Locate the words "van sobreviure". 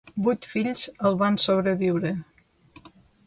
1.19-2.13